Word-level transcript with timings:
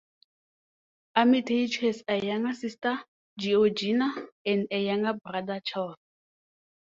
Armytage 1.15 1.77
has 1.77 2.03
a 2.07 2.17
younger 2.25 2.53
sister, 2.55 2.97
Georgina, 3.37 4.09
and 4.43 4.65
a 4.71 4.83
younger 4.85 5.13
brother, 5.23 5.61
Charles. 5.63 5.95